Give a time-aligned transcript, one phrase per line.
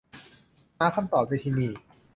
[0.77, 1.71] หาคำตอบได้ ที่นี่